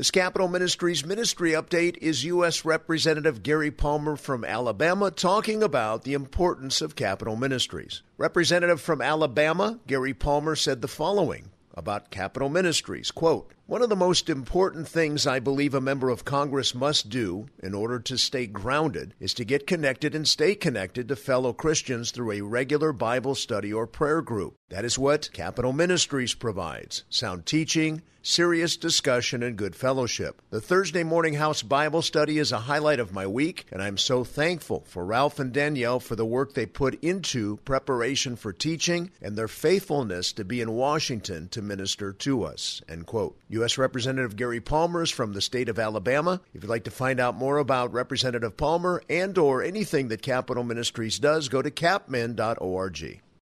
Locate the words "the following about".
10.80-12.10